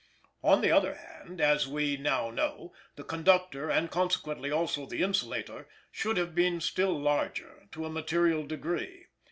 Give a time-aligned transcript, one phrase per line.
[0.43, 5.67] On the other hand, as we now know, the conductor and consequently also the insulator
[5.91, 9.09] should have been still larger, to a material degree.